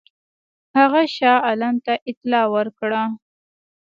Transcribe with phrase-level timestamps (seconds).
[0.77, 3.01] هغه شاه عالم ته اطلاع ورکړه.